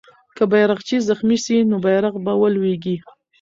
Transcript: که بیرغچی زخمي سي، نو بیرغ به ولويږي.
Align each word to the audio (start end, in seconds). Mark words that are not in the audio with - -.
که 0.35 0.43
بیرغچی 0.51 0.97
زخمي 1.09 1.37
سي، 1.45 1.57
نو 1.69 1.75
بیرغ 1.85 2.13
به 2.25 2.33
ولويږي. 2.41 2.95